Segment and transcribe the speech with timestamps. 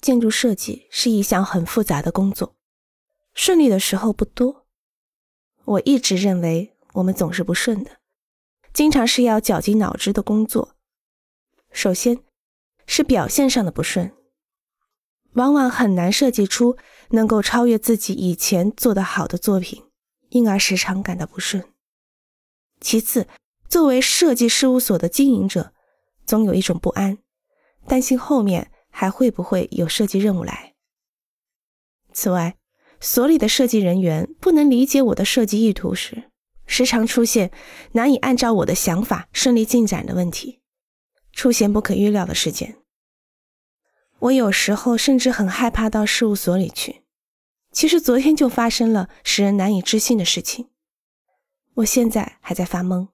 [0.00, 2.56] 建筑设计是一项很复杂的工作，
[3.34, 4.66] 顺利的时候不多。
[5.64, 7.98] 我一直认为我们总是不顺的，
[8.72, 10.76] 经常是要绞尽脑汁的工作。
[11.70, 12.18] 首先
[12.86, 14.12] 是表现上的不顺，
[15.34, 16.76] 往往很难设计出
[17.10, 19.84] 能够超越自己以前做得好的作品，
[20.30, 21.62] 因而时常感到不顺。
[22.80, 23.28] 其次，
[23.68, 25.74] 作为设计事务所的经营者，
[26.26, 27.18] 总有一种不安，
[27.86, 30.74] 担心后面还会不会有设计任务来。
[32.12, 32.58] 此外，
[33.00, 36.30] 所里的设计人员不能理解我的设计意图时，
[36.66, 37.50] 时常出现
[37.92, 40.60] 难以按照我的想法顺利进展的问题，
[41.32, 42.76] 出现不可预料的事件。
[44.18, 47.00] 我有时候甚至很害怕到事务所里去。
[47.72, 50.68] 其实昨天就发生了使人难以置信的事情，
[51.76, 53.08] 我现在还在发懵。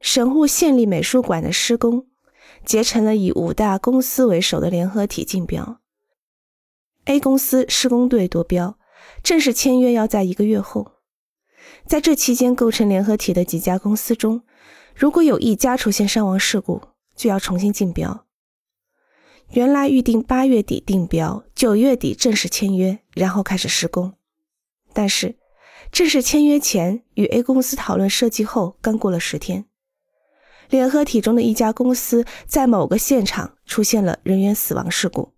[0.00, 2.08] 神户县立美术馆的施工
[2.64, 5.80] 结成了以五大公司为首的联合体竞标。
[7.04, 8.78] A 公司施工队夺标，
[9.22, 10.92] 正式签约要在一个月后。
[11.86, 14.42] 在这期间，构成联合体的几家公司中，
[14.94, 16.80] 如果有一家出现伤亡事故，
[17.14, 18.26] 就要重新竞标。
[19.50, 24.14] 原来预定八月底定标，九月底正式签约，然后开始施工。
[24.94, 25.36] 但是
[25.92, 29.66] 正式签约前与 A 公司讨论设计后，刚过了十天，
[30.70, 35.32] 联合体中的一家公司在某个现场出现了人员死亡事故。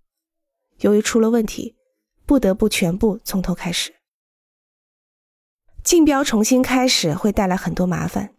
[0.80, 1.76] 由于出了问题，
[2.24, 3.94] 不得不全部从头开始。
[5.82, 8.34] 竞标重新开始会带来很多麻烦。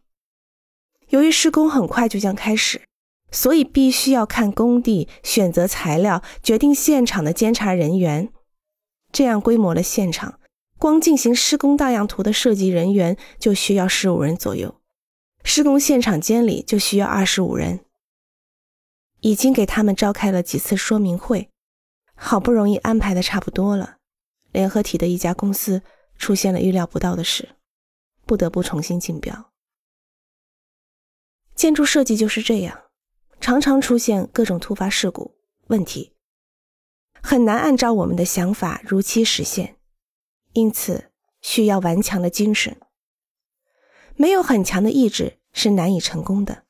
[1.09, 2.81] 由于施工很快就将开始，
[3.31, 8.33] 所以必须要看工地、选择材料、决定现场的监察人员。
[9.13, 10.41] 这样规模的现场，
[10.77, 14.81] 光进行施工大样图的设计人员就需要十五人左右，
[15.49, 17.79] 施工现场监理就需要二十五人。
[19.21, 21.49] 已经给他们召开了几次说明会。
[22.15, 23.99] 好不容易安排的差不多了，
[24.51, 25.83] 联合体的一家公司
[26.17, 27.55] 出现了预料不到的事，
[28.25, 29.53] 不得不重新竞标。
[31.55, 32.83] 建筑设计就是这样，
[33.39, 35.37] 常常出现各种突发事故
[35.67, 36.13] 问题，
[37.21, 39.77] 很难按照我们的想法如期实现，
[40.51, 41.09] 因此
[41.41, 42.77] 需要顽强的精神。
[44.17, 46.66] 没有很强的意志是难以成功的。